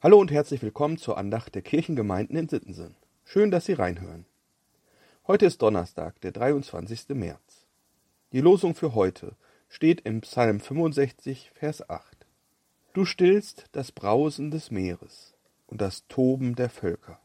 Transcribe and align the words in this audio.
Hallo 0.00 0.20
und 0.20 0.30
herzlich 0.30 0.62
willkommen 0.62 0.96
zur 0.96 1.18
Andacht 1.18 1.56
der 1.56 1.62
Kirchengemeinden 1.62 2.36
in 2.36 2.48
Sittensen. 2.48 2.94
Schön, 3.24 3.50
dass 3.50 3.66
Sie 3.66 3.72
reinhören. 3.72 4.26
Heute 5.26 5.46
ist 5.46 5.60
Donnerstag, 5.60 6.20
der 6.20 6.30
23. 6.30 7.08
März. 7.16 7.66
Die 8.30 8.40
Losung 8.40 8.76
für 8.76 8.94
heute 8.94 9.34
steht 9.68 10.02
im 10.02 10.20
Psalm 10.20 10.60
65, 10.60 11.50
Vers 11.52 11.90
8. 11.90 12.16
Du 12.92 13.04
stillst 13.04 13.64
das 13.72 13.90
Brausen 13.90 14.52
des 14.52 14.70
Meeres 14.70 15.34
und 15.66 15.80
das 15.80 16.06
Toben 16.06 16.54
der 16.54 16.70
Völker. 16.70 17.18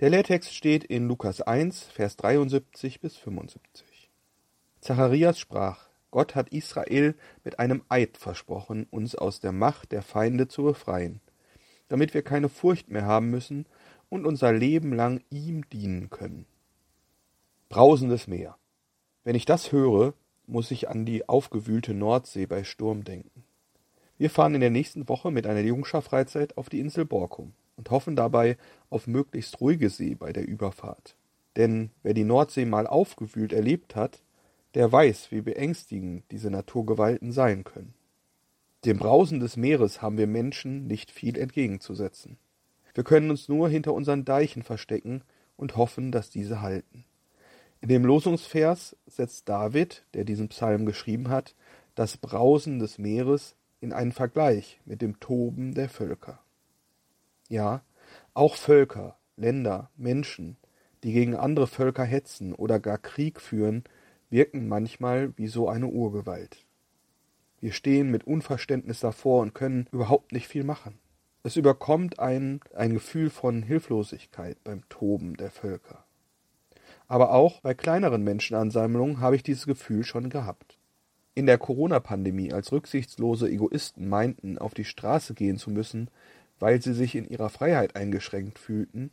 Der 0.00 0.10
Lehrtext 0.10 0.52
steht 0.52 0.82
in 0.82 1.06
Lukas 1.06 1.40
1, 1.40 1.84
Vers 1.84 2.16
73 2.16 2.98
bis 2.98 3.16
75. 3.16 4.10
Zacharias 4.80 5.38
sprach, 5.38 5.87
Gott 6.10 6.34
hat 6.34 6.50
Israel 6.50 7.14
mit 7.44 7.58
einem 7.58 7.82
Eid 7.88 8.16
versprochen, 8.16 8.86
uns 8.90 9.14
aus 9.14 9.40
der 9.40 9.52
Macht 9.52 9.92
der 9.92 10.02
Feinde 10.02 10.48
zu 10.48 10.62
befreien, 10.62 11.20
damit 11.88 12.14
wir 12.14 12.22
keine 12.22 12.48
Furcht 12.48 12.90
mehr 12.90 13.04
haben 13.04 13.30
müssen 13.30 13.66
und 14.08 14.26
unser 14.26 14.52
Leben 14.52 14.92
lang 14.92 15.22
ihm 15.30 15.68
dienen 15.68 16.10
können. 16.10 16.46
Brausendes 17.68 18.26
Meer. 18.26 18.56
Wenn 19.24 19.34
ich 19.34 19.44
das 19.44 19.72
höre, 19.72 20.14
muss 20.46 20.70
ich 20.70 20.88
an 20.88 21.04
die 21.04 21.28
aufgewühlte 21.28 21.92
Nordsee 21.92 22.46
bei 22.46 22.64
Sturm 22.64 23.04
denken. 23.04 23.44
Wir 24.16 24.30
fahren 24.30 24.54
in 24.54 24.60
der 24.60 24.70
nächsten 24.70 25.08
Woche 25.08 25.30
mit 25.30 25.46
einer 25.46 25.60
Jungschar-Freizeit 25.60 26.56
auf 26.56 26.70
die 26.70 26.80
Insel 26.80 27.04
Borkum 27.04 27.52
und 27.76 27.90
hoffen 27.90 28.16
dabei 28.16 28.56
auf 28.90 29.06
möglichst 29.06 29.60
ruhige 29.60 29.90
See 29.90 30.14
bei 30.14 30.32
der 30.32 30.48
Überfahrt. 30.48 31.14
Denn 31.56 31.90
wer 32.02 32.14
die 32.14 32.24
Nordsee 32.24 32.64
mal 32.64 32.86
aufgewühlt 32.86 33.52
erlebt 33.52 33.94
hat, 33.94 34.22
der 34.74 34.90
weiß, 34.90 35.30
wie 35.30 35.40
beängstigend 35.40 36.24
diese 36.30 36.50
Naturgewalten 36.50 37.32
sein 37.32 37.64
können. 37.64 37.94
Dem 38.84 38.98
Brausen 38.98 39.40
des 39.40 39.56
Meeres 39.56 40.02
haben 40.02 40.18
wir 40.18 40.26
Menschen 40.26 40.86
nicht 40.86 41.10
viel 41.10 41.36
entgegenzusetzen. 41.36 42.38
Wir 42.94 43.04
können 43.04 43.30
uns 43.30 43.48
nur 43.48 43.68
hinter 43.68 43.92
unseren 43.92 44.24
Deichen 44.24 44.62
verstecken 44.62 45.22
und 45.56 45.76
hoffen, 45.76 46.12
dass 46.12 46.30
diese 46.30 46.60
halten. 46.60 47.04
In 47.80 47.88
dem 47.88 48.04
Losungsvers 48.04 48.96
setzt 49.06 49.48
David, 49.48 50.04
der 50.14 50.24
diesen 50.24 50.48
Psalm 50.48 50.86
geschrieben 50.86 51.28
hat, 51.28 51.54
das 51.94 52.16
Brausen 52.16 52.78
des 52.78 52.98
Meeres 52.98 53.54
in 53.80 53.92
einen 53.92 54.12
Vergleich 54.12 54.80
mit 54.84 55.02
dem 55.02 55.20
Toben 55.20 55.74
der 55.74 55.88
Völker. 55.88 56.40
Ja, 57.48 57.82
auch 58.34 58.56
Völker, 58.56 59.16
Länder, 59.36 59.90
Menschen, 59.96 60.56
die 61.02 61.12
gegen 61.12 61.36
andere 61.36 61.66
Völker 61.66 62.04
hetzen 62.04 62.52
oder 62.52 62.80
gar 62.80 62.98
Krieg 62.98 63.40
führen, 63.40 63.84
wirken 64.30 64.68
manchmal 64.68 65.32
wie 65.36 65.48
so 65.48 65.68
eine 65.68 65.86
Urgewalt. 65.86 66.64
Wir 67.60 67.72
stehen 67.72 68.10
mit 68.10 68.24
Unverständnis 68.24 69.00
davor 69.00 69.42
und 69.42 69.54
können 69.54 69.88
überhaupt 69.90 70.32
nicht 70.32 70.46
viel 70.46 70.64
machen. 70.64 70.98
Es 71.42 71.56
überkommt 71.56 72.18
einen 72.18 72.60
ein 72.74 72.92
Gefühl 72.92 73.30
von 73.30 73.62
Hilflosigkeit 73.62 74.62
beim 74.64 74.88
Toben 74.88 75.36
der 75.36 75.50
Völker. 75.50 76.04
Aber 77.06 77.32
auch 77.32 77.60
bei 77.60 77.74
kleineren 77.74 78.22
Menschenansammlungen 78.22 79.20
habe 79.20 79.36
ich 79.36 79.42
dieses 79.42 79.66
Gefühl 79.66 80.04
schon 80.04 80.28
gehabt. 80.28 80.78
In 81.34 81.46
der 81.46 81.58
Corona-Pandemie, 81.58 82.52
als 82.52 82.72
rücksichtslose 82.72 83.48
Egoisten 83.48 84.08
meinten, 84.08 84.58
auf 84.58 84.74
die 84.74 84.84
Straße 84.84 85.34
gehen 85.34 85.56
zu 85.56 85.70
müssen, 85.70 86.10
weil 86.58 86.82
sie 86.82 86.92
sich 86.92 87.14
in 87.14 87.28
ihrer 87.28 87.48
Freiheit 87.48 87.96
eingeschränkt 87.96 88.58
fühlten, 88.58 89.10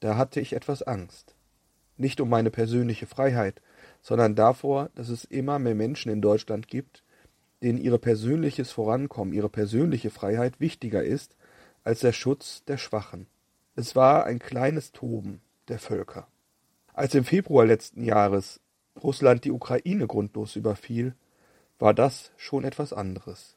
da 0.00 0.16
hatte 0.16 0.40
ich 0.40 0.52
etwas 0.52 0.82
Angst. 0.82 1.34
Nicht 1.96 2.20
um 2.20 2.28
meine 2.28 2.50
persönliche 2.50 3.06
Freiheit, 3.06 3.60
sondern 4.02 4.34
davor, 4.34 4.90
dass 4.94 5.08
es 5.08 5.24
immer 5.24 5.58
mehr 5.58 5.74
Menschen 5.74 6.10
in 6.10 6.22
Deutschland 6.22 6.68
gibt, 6.68 7.02
denen 7.62 7.78
ihre 7.78 7.98
persönliches 7.98 8.70
Vorankommen, 8.70 9.34
ihre 9.34 9.48
persönliche 9.48 10.10
Freiheit 10.10 10.60
wichtiger 10.60 11.02
ist 11.02 11.36
als 11.84 12.00
der 12.00 12.12
Schutz 12.12 12.64
der 12.64 12.78
Schwachen. 12.78 13.26
Es 13.74 13.96
war 13.96 14.24
ein 14.24 14.38
kleines 14.38 14.92
Toben 14.92 15.40
der 15.68 15.78
Völker. 15.78 16.26
Als 16.92 17.14
im 17.14 17.24
Februar 17.24 17.64
letzten 17.66 18.02
Jahres 18.02 18.60
Russland 19.02 19.44
die 19.44 19.52
Ukraine 19.52 20.06
grundlos 20.06 20.56
überfiel, 20.56 21.14
war 21.78 21.94
das 21.94 22.32
schon 22.36 22.64
etwas 22.64 22.92
anderes. 22.92 23.56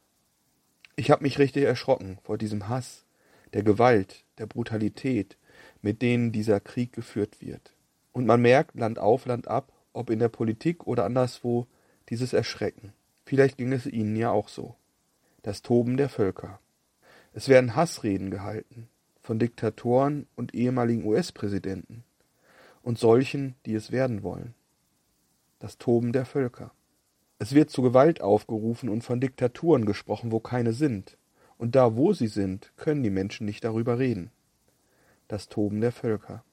Ich 0.95 1.09
habe 1.09 1.23
mich 1.23 1.39
richtig 1.39 1.63
erschrocken 1.63 2.19
vor 2.23 2.37
diesem 2.37 2.69
Hass, 2.69 3.05
der 3.53 3.63
Gewalt, 3.63 4.23
der 4.37 4.45
Brutalität, 4.45 5.37
mit 5.81 6.01
denen 6.01 6.31
dieser 6.31 6.59
Krieg 6.59 6.93
geführt 6.93 7.41
wird. 7.41 7.73
Und 8.11 8.25
man 8.25 8.41
merkt 8.41 8.75
Land 8.75 8.99
auf, 8.99 9.25
Land 9.25 9.47
ab, 9.47 9.71
ob 9.93 10.09
in 10.09 10.19
der 10.19 10.29
Politik 10.29 10.87
oder 10.87 11.05
anderswo, 11.05 11.67
dieses 12.09 12.33
Erschrecken. 12.33 12.93
Vielleicht 13.25 13.57
ging 13.57 13.71
es 13.71 13.85
ihnen 13.85 14.15
ja 14.15 14.31
auch 14.31 14.47
so. 14.47 14.75
Das 15.43 15.61
Toben 15.61 15.97
der 15.97 16.09
Völker. 16.09 16.59
Es 17.33 17.47
werden 17.47 17.75
Hassreden 17.75 18.29
gehalten 18.31 18.89
von 19.21 19.39
Diktatoren 19.39 20.27
und 20.35 20.53
ehemaligen 20.53 21.05
US-Präsidenten 21.05 22.03
und 22.81 22.97
solchen, 22.97 23.55
die 23.65 23.75
es 23.75 23.91
werden 23.91 24.23
wollen. 24.23 24.53
Das 25.59 25.77
Toben 25.77 26.11
der 26.11 26.25
Völker. 26.25 26.71
Es 27.37 27.53
wird 27.53 27.69
zu 27.69 27.81
Gewalt 27.81 28.21
aufgerufen 28.21 28.89
und 28.89 29.03
von 29.03 29.21
Diktaturen 29.21 29.85
gesprochen, 29.85 30.31
wo 30.31 30.39
keine 30.39 30.73
sind. 30.73 31.17
Und 31.57 31.75
da, 31.75 31.95
wo 31.95 32.13
sie 32.13 32.27
sind, 32.27 32.71
können 32.77 33.03
die 33.03 33.09
Menschen 33.11 33.45
nicht 33.45 33.63
darüber 33.63 33.99
reden. 33.99 34.31
Das 35.27 35.47
Toben 35.47 35.81
der 35.81 35.91
Völker. 35.91 36.43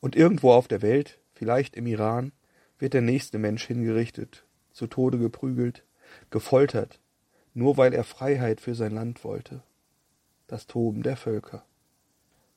Und 0.00 0.16
irgendwo 0.16 0.52
auf 0.52 0.66
der 0.66 0.82
Welt, 0.82 1.18
vielleicht 1.34 1.76
im 1.76 1.86
Iran, 1.86 2.32
wird 2.78 2.94
der 2.94 3.02
nächste 3.02 3.38
Mensch 3.38 3.66
hingerichtet, 3.66 4.44
zu 4.72 4.86
Tode 4.86 5.18
geprügelt, 5.18 5.84
gefoltert, 6.30 7.00
nur 7.54 7.76
weil 7.76 7.94
er 7.94 8.04
Freiheit 8.04 8.60
für 8.60 8.74
sein 8.74 8.92
Land 8.92 9.24
wollte. 9.24 9.62
Das 10.46 10.66
Toben 10.66 11.02
der 11.02 11.16
Völker. 11.16 11.64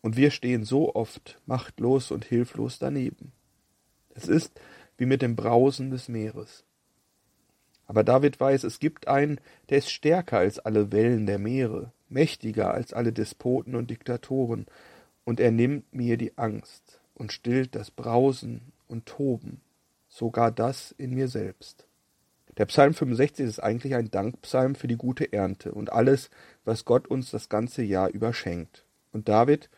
Und 0.01 0.17
wir 0.17 0.31
stehen 0.31 0.63
so 0.63 0.95
oft 0.95 1.39
machtlos 1.45 2.11
und 2.11 2.25
hilflos 2.25 2.79
daneben. 2.79 3.31
Es 4.16 4.28
ist 4.28 4.59
wie 4.97 5.05
mit 5.05 5.22
dem 5.22 5.35
Brausen 5.35 5.91
des 5.91 6.07
Meeres. 6.09 6.63
Aber 7.85 8.03
David 8.03 8.39
weiß, 8.39 8.63
es 8.63 8.79
gibt 8.79 9.07
einen, 9.07 9.39
der 9.69 9.78
ist 9.78 9.91
stärker 9.91 10.39
als 10.39 10.59
alle 10.59 10.91
Wellen 10.91 11.25
der 11.25 11.39
Meere, 11.39 11.94
mächtiger 12.09 12.73
als 12.73 12.94
alle 12.94 13.13
Despoten 13.13 13.75
und 13.75 13.89
Diktatoren, 13.89 14.66
und 15.23 15.39
er 15.39 15.51
nimmt 15.51 15.94
mir 15.94 16.17
die 16.17 16.38
Angst 16.38 16.99
und 17.13 17.31
stillt 17.31 17.75
das 17.75 17.91
Brausen 17.91 18.72
und 18.88 19.05
Toben 19.05 19.61
sogar 20.17 20.51
das 20.51 20.95
in 20.97 21.13
mir 21.13 21.28
selbst. 21.28 21.85
Der 22.57 22.66
Psalm 22.66 22.95
65 22.95 23.45
ist 23.45 23.59
eigentlich 23.59 23.94
ein 23.94 24.09
Dankpsalm 24.09 24.73
für 24.73 24.88
die 24.88 24.97
gute 24.97 25.31
Ernte 25.31 25.72
und 25.72 25.91
alles, 25.91 26.31
was 26.66 26.85
Gott 26.85 27.07
uns 27.07 27.29
das 27.29 27.50
ganze 27.50 27.83
Jahr 27.83 28.09
überschenkt. 28.09 28.83
Und 29.11 29.29
David 29.29 29.69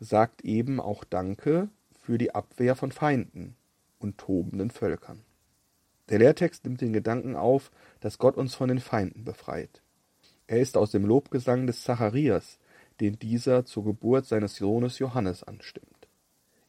sagt 0.00 0.42
eben 0.44 0.80
auch 0.80 1.04
Danke 1.04 1.68
für 2.00 2.16
die 2.16 2.34
Abwehr 2.34 2.74
von 2.74 2.90
Feinden 2.90 3.54
und 3.98 4.16
tobenden 4.16 4.70
Völkern. 4.70 5.20
Der 6.08 6.20
Lehrtext 6.20 6.64
nimmt 6.64 6.80
den 6.80 6.94
Gedanken 6.94 7.36
auf, 7.36 7.70
dass 8.00 8.16
Gott 8.16 8.38
uns 8.38 8.54
von 8.54 8.68
den 8.68 8.80
Feinden 8.80 9.24
befreit. 9.24 9.82
Er 10.46 10.60
ist 10.60 10.78
aus 10.78 10.90
dem 10.90 11.04
Lobgesang 11.04 11.66
des 11.66 11.82
Zacharias, 11.82 12.58
den 13.00 13.18
dieser 13.18 13.66
zur 13.66 13.84
Geburt 13.84 14.24
seines 14.24 14.56
Sohnes 14.56 14.98
Johannes 14.98 15.42
anstimmt 15.42 15.91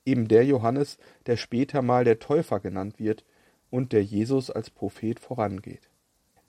eben 0.06 0.28
der 0.28 0.46
Johannes, 0.46 0.98
der 1.26 1.38
später 1.38 1.82
mal 1.82 2.04
der 2.04 2.20
Täufer 2.20 2.60
genannt 2.60 3.00
wird 3.00 3.24
und 3.70 3.94
der 3.94 4.04
Jesus 4.04 4.50
als 4.50 4.70
Prophet 4.70 5.20
vorangeht. 5.20 5.90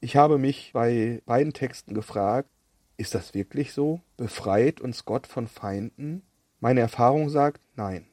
Ich 0.01 0.17
habe 0.17 0.39
mich 0.39 0.73
bei 0.73 1.23
beiden 1.25 1.53
Texten 1.53 1.95
gefragt, 1.95 2.49
ist 2.97 3.15
das 3.15 3.35
wirklich 3.35 3.73
so? 3.73 4.01
Befreit 4.17 4.81
uns 4.81 5.05
Gott 5.05 5.27
von 5.27 5.49
Feinden? 5.49 6.23
Meine 6.61 6.81
Erfahrung 6.81 7.29
sagt 7.29 7.63
nein. 7.77 8.07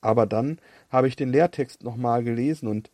Aber 0.00 0.26
dann 0.26 0.60
habe 0.90 1.08
ich 1.08 1.16
den 1.16 1.30
Lehrtext 1.30 1.82
nochmal 1.82 2.22
gelesen 2.22 2.68
und 2.68 2.90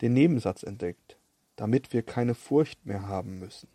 den 0.00 0.12
Nebensatz 0.12 0.62
entdeckt, 0.62 1.18
damit 1.56 1.92
wir 1.92 2.02
keine 2.02 2.34
Furcht 2.34 2.86
mehr 2.86 3.06
haben 3.06 3.38
müssen. 3.38 3.68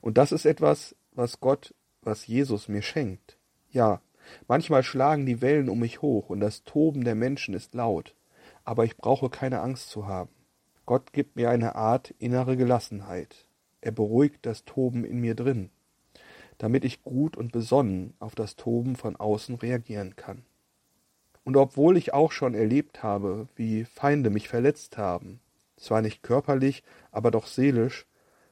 Und 0.00 0.18
das 0.18 0.32
ist 0.32 0.44
etwas, 0.44 0.94
was 1.12 1.40
Gott, 1.40 1.74
was 2.02 2.26
Jesus 2.26 2.68
mir 2.68 2.82
schenkt. 2.82 3.38
Ja, 3.70 4.00
Manchmal 4.48 4.82
schlagen 4.82 5.26
die 5.26 5.40
Wellen 5.40 5.68
um 5.68 5.80
mich 5.80 6.02
hoch 6.02 6.30
und 6.30 6.40
das 6.40 6.64
Toben 6.64 7.04
der 7.04 7.14
Menschen 7.14 7.54
ist 7.54 7.74
laut, 7.74 8.14
aber 8.64 8.84
ich 8.84 8.96
brauche 8.96 9.30
keine 9.30 9.60
Angst 9.60 9.90
zu 9.90 10.06
haben. 10.06 10.30
Gott 10.86 11.12
gibt 11.12 11.36
mir 11.36 11.50
eine 11.50 11.76
Art 11.76 12.14
innere 12.18 12.56
Gelassenheit. 12.56 13.46
Er 13.80 13.92
beruhigt 13.92 14.44
das 14.44 14.64
Toben 14.64 15.04
in 15.04 15.20
mir 15.20 15.34
drin, 15.34 15.70
damit 16.58 16.84
ich 16.84 17.02
gut 17.02 17.36
und 17.36 17.52
besonnen 17.52 18.14
auf 18.18 18.34
das 18.34 18.56
Toben 18.56 18.96
von 18.96 19.16
außen 19.16 19.54
reagieren 19.54 20.16
kann. 20.16 20.42
Und 21.44 21.56
obwohl 21.56 21.96
ich 21.96 22.12
auch 22.12 22.32
schon 22.32 22.54
erlebt 22.54 23.02
habe, 23.02 23.48
wie 23.56 23.84
Feinde 23.84 24.30
mich 24.30 24.48
verletzt 24.48 24.98
haben, 24.98 25.40
zwar 25.76 26.02
nicht 26.02 26.22
körperlich, 26.22 26.82
aber 27.10 27.30
doch 27.30 27.46
seelisch, 27.46 28.06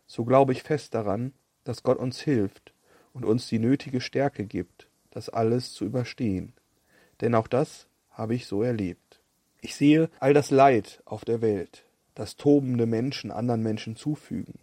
so 0.07 0.25
glaube 0.25 0.53
ich 0.53 0.63
fest 0.63 0.95
daran, 0.95 1.33
dass 1.65 1.83
Gott 1.83 1.99
uns 1.99 2.21
hilft 2.21 2.73
und 3.13 3.25
uns 3.25 3.47
die 3.49 3.59
nötige 3.59 4.01
Stärke 4.01 4.47
gibt, 4.47 4.88
das 5.19 5.29
alles 5.29 5.73
zu 5.73 5.85
überstehen. 5.85 6.53
Denn 7.21 7.35
auch 7.35 7.49
das 7.49 7.89
habe 8.11 8.37
ich 8.37 8.47
so 8.47 8.63
erlebt. 8.63 9.21
Ich 9.61 9.75
sehe 9.75 10.11
all 10.21 10.33
das 10.33 10.53
Leid 10.53 11.03
auf 11.07 11.25
der 11.25 11.41
Welt, 11.41 11.85
das 12.15 12.37
tobende 12.37 12.87
Menschen 12.87 13.33
anderen 13.33 13.65
Menschen 13.65 13.97
zufügen, 13.97 14.61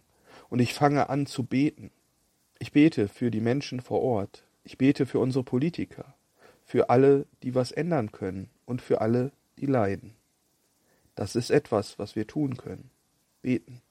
und 0.48 0.60
ich 0.60 0.72
fange 0.72 1.10
an 1.10 1.26
zu 1.26 1.42
beten. 1.42 1.90
Ich 2.58 2.72
bete 2.72 3.08
für 3.08 3.30
die 3.30 3.42
Menschen 3.42 3.82
vor 3.82 4.00
Ort, 4.00 4.44
Ich 4.64 4.78
bete 4.78 5.04
für 5.04 5.18
unsere 5.18 5.44
Politiker, 5.44 6.14
für 6.64 6.88
alle, 6.88 7.26
die 7.42 7.54
was 7.54 7.70
ändern 7.70 8.10
können 8.10 8.48
und 8.64 8.80
für 8.80 9.02
alle, 9.02 9.32
die 9.58 9.66
leiden. 9.66 10.14
Das 11.14 11.36
ist 11.36 11.50
etwas, 11.50 11.98
was 11.98 12.16
wir 12.16 12.26
tun 12.26 12.56
können. 12.56 12.90
Beten. 13.42 13.82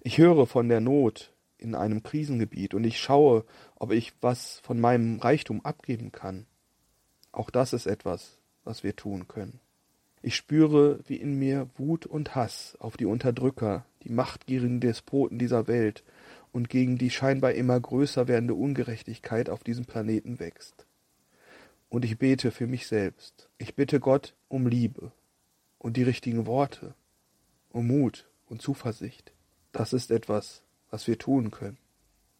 Ich 0.00 0.18
höre 0.18 0.46
von 0.46 0.68
der 0.68 0.80
Not 0.80 1.32
in 1.58 1.74
einem 1.74 2.02
Krisengebiet 2.02 2.74
und 2.74 2.84
ich 2.84 2.98
schaue, 2.98 3.44
ob 3.76 3.92
ich 3.92 4.12
was 4.20 4.60
von 4.60 4.80
meinem 4.80 5.18
Reichtum 5.18 5.64
abgeben 5.64 6.12
kann. 6.12 6.46
Auch 7.32 7.50
das 7.50 7.72
ist 7.72 7.86
etwas, 7.86 8.38
was 8.64 8.82
wir 8.82 8.96
tun 8.96 9.28
können. 9.28 9.60
Ich 10.22 10.34
spüre, 10.34 11.00
wie 11.06 11.16
in 11.16 11.38
mir 11.38 11.68
Wut 11.76 12.06
und 12.06 12.34
Hass 12.34 12.76
auf 12.80 12.96
die 12.96 13.04
Unterdrücker, 13.04 13.86
die 14.02 14.08
machtgierigen 14.10 14.80
Despoten 14.80 15.38
dieser 15.38 15.68
Welt 15.68 16.02
und 16.52 16.68
gegen 16.68 16.98
die 16.98 17.10
scheinbar 17.10 17.52
immer 17.52 17.78
größer 17.78 18.26
werdende 18.26 18.54
Ungerechtigkeit 18.54 19.50
auf 19.50 19.62
diesem 19.62 19.84
Planeten 19.84 20.40
wächst. 20.40 20.86
Und 21.88 22.04
ich 22.04 22.18
bete 22.18 22.50
für 22.50 22.66
mich 22.66 22.86
selbst. 22.86 23.48
Ich 23.58 23.74
bitte 23.74 24.00
Gott 24.00 24.34
um 24.48 24.66
Liebe 24.66 25.12
und 25.78 25.96
die 25.96 26.02
richtigen 26.02 26.46
Worte, 26.46 26.94
um 27.70 27.86
Mut 27.86 28.28
und 28.46 28.62
Zuversicht. 28.62 29.32
Das 29.72 29.92
ist 29.92 30.10
etwas, 30.10 30.62
was 30.90 31.06
wir 31.06 31.18
tun 31.18 31.50
können. 31.50 31.78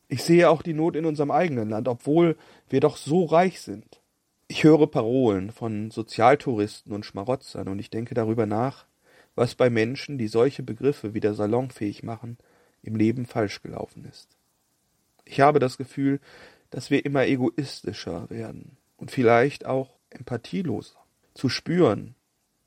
Ich 0.09 0.23
sehe 0.23 0.49
auch 0.49 0.63
die 0.63 0.75
Not 0.75 0.95
in 0.97 1.05
unserem 1.05 1.31
eigenen 1.31 1.69
Land, 1.69 1.89
obwohl 1.89 2.37
wir 2.69 2.81
doch 2.81 2.97
so 2.97 3.25
reich 3.25 3.61
sind. 3.61 4.01
Ich 4.49 4.63
höre 4.63 4.87
Parolen 4.87 5.51
von 5.51 5.91
Sozialtouristen 5.91 6.93
und 6.93 7.05
Schmarotzern 7.05 7.67
und 7.69 7.81
ich 7.81 7.91
denke 7.91 8.15
darüber 8.15 8.47
nach, 8.47 8.87
was 9.35 9.57
bei 9.57 9.69
Menschen, 9.71 10.19
die 10.19 10.29
solche 10.29 10.63
Begriffe 10.63 11.15
wieder 11.15 11.35
salonfähig 11.35 12.05
machen, 12.05 12.39
im 12.83 12.95
Leben 12.95 13.27
falsch 13.27 13.63
gelaufen 13.63 14.05
ist. 14.05 14.29
Ich 15.25 15.41
habe 15.41 15.59
das 15.59 15.77
Gefühl, 15.77 16.21
dass 16.71 16.91
wir 16.91 17.05
immer 17.05 17.27
egoistischer 17.27 18.31
werden 18.31 18.77
und 18.97 19.11
vielleicht 19.11 19.67
auch 19.67 19.91
empathieloser. 20.11 20.97
Zu 21.35 21.49
spüren, 21.49 22.15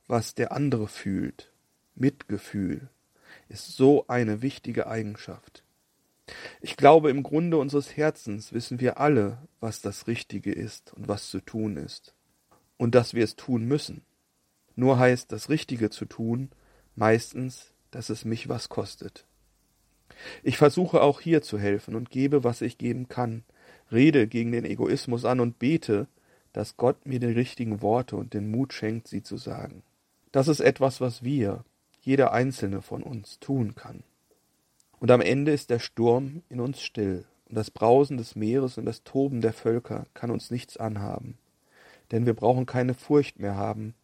was 0.08 0.36
der 0.36 0.52
andere 0.52 0.88
fühlt, 0.88 1.52
Mitgefühl, 1.96 2.90
ist 3.48 3.76
so 3.76 4.06
eine 4.08 4.42
wichtige 4.42 4.88
Eigenschaft. 4.88 5.64
Ich 6.62 6.78
glaube, 6.78 7.10
im 7.10 7.24
Grunde 7.24 7.58
unseres 7.58 7.96
Herzens 7.96 8.54
wissen 8.54 8.80
wir 8.80 9.00
alle, 9.00 9.38
was 9.60 9.82
das 9.82 10.08
Richtige 10.08 10.52
ist 10.52 10.94
und 10.94 11.08
was 11.08 11.30
zu 11.30 11.40
tun 11.40 11.78
ist. 11.78 12.14
Und 12.78 12.96
dass 12.96 13.14
wir 13.14 13.24
es 13.24 13.36
tun 13.36 13.66
müssen. 13.66 14.02
Nur 14.76 14.98
heißt 15.00 15.32
das 15.32 15.50
Richtige 15.50 15.90
zu 15.90 16.06
tun 16.06 16.50
meistens, 16.96 17.74
dass 17.92 18.10
es 18.10 18.26
mich 18.26 18.50
was 18.50 18.70
kostet. 18.70 19.26
Ich 20.44 20.58
versuche 20.58 21.02
auch 21.02 21.22
hier 21.22 21.42
zu 21.42 21.58
helfen 21.58 21.96
und 21.96 22.10
gebe, 22.10 22.44
was 22.44 22.62
ich 22.62 22.78
geben 22.78 23.08
kann, 23.08 23.44
rede 23.92 24.28
gegen 24.28 24.52
den 24.52 24.66
Egoismus 24.66 25.26
an 25.26 25.40
und 25.40 25.60
bete, 25.60 26.08
dass 26.54 26.78
Gott 26.78 27.06
mir 27.06 27.20
die 27.20 27.28
richtigen 27.28 27.82
Worte 27.82 28.16
und 28.16 28.34
den 28.34 28.52
Mut 28.52 28.74
schenkt, 28.74 29.08
sie 29.08 29.24
zu 29.24 29.38
sagen. 29.38 29.84
Das 30.32 30.48
ist 30.48 30.60
etwas, 30.60 31.02
was 31.02 31.24
wir, 31.24 31.64
jeder 32.02 32.34
einzelne 32.34 32.82
von 32.82 33.04
uns, 33.04 33.40
tun 33.40 33.76
kann. 33.76 34.04
Und 35.00 35.12
am 35.12 35.22
Ende 35.22 35.52
ist 35.52 35.70
der 35.70 35.80
Sturm 35.80 36.44
in 36.50 36.60
uns 36.60 36.82
still, 36.82 37.26
und 37.48 37.56
das 37.56 37.72
Brausen 37.72 38.18
des 38.18 38.36
Meeres 38.36 38.78
und 38.78 38.86
das 38.86 39.04
Toben 39.04 39.42
der 39.42 39.54
Völker 39.54 40.06
kann 40.14 40.30
uns 40.30 40.52
nichts 40.52 40.78
anhaben. 40.78 41.38
Denn 42.12 42.26
wir 42.26 42.34
brauchen 42.34 42.66
keine 42.66 42.94
Furcht 42.94 43.40
mehr 43.40 43.56
haben, 43.56 43.96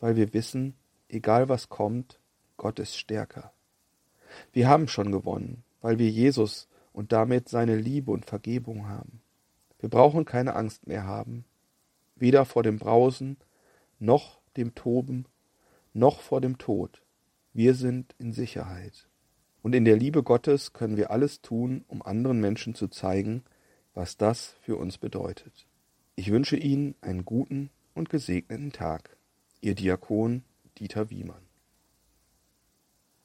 weil 0.00 0.16
wir 0.16 0.32
wissen, 0.32 0.74
egal 1.08 1.48
was 1.48 1.68
kommt, 1.68 2.18
Gott 2.56 2.78
ist 2.78 2.96
stärker. 2.96 3.52
Wir 4.52 4.68
haben 4.68 4.88
schon 4.88 5.12
gewonnen, 5.12 5.62
weil 5.82 5.98
wir 5.98 6.08
Jesus 6.08 6.68
und 6.92 7.12
damit 7.12 7.48
seine 7.48 7.76
Liebe 7.76 8.10
und 8.10 8.24
Vergebung 8.24 8.88
haben. 8.88 9.20
Wir 9.78 9.88
brauchen 9.88 10.24
keine 10.24 10.56
Angst 10.56 10.86
mehr 10.86 11.04
haben, 11.04 11.44
weder 12.16 12.44
vor 12.44 12.62
dem 12.62 12.78
Brausen, 12.78 13.36
noch 13.98 14.40
dem 14.56 14.74
Toben, 14.74 15.26
noch 15.92 16.20
vor 16.20 16.40
dem 16.40 16.58
Tod. 16.58 17.02
Wir 17.52 17.74
sind 17.74 18.14
in 18.18 18.32
Sicherheit. 18.32 19.09
Und 19.62 19.74
in 19.74 19.84
der 19.84 19.96
Liebe 19.96 20.22
Gottes 20.22 20.72
können 20.72 20.96
wir 20.96 21.10
alles 21.10 21.42
tun, 21.42 21.84
um 21.88 22.02
anderen 22.02 22.40
Menschen 22.40 22.74
zu 22.74 22.88
zeigen, 22.88 23.44
was 23.94 24.16
das 24.16 24.56
für 24.60 24.76
uns 24.76 24.98
bedeutet. 24.98 25.66
Ich 26.16 26.30
wünsche 26.30 26.56
Ihnen 26.56 26.94
einen 27.00 27.24
guten 27.24 27.70
und 27.94 28.08
gesegneten 28.08 28.72
Tag. 28.72 29.16
Ihr 29.60 29.74
Diakon 29.74 30.44
Dieter 30.78 31.10
Wiemann. 31.10 31.49